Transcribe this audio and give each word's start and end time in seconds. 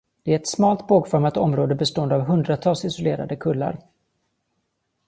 Det 0.23 0.31
är 0.31 0.35
ett 0.35 0.47
smalt, 0.47 0.87
bågformat 0.87 1.37
område 1.37 1.75
bestående 1.75 2.15
av 2.15 2.21
hundratals 2.21 2.85
isolerade 2.85 3.35
kullar. 3.35 3.79